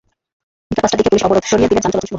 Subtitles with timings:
[0.67, 2.09] বিকেল পাঁচটার দিকে পুলিশ অবরোধ সরিয়ে দিলে যান চলাচল শুরু হয়।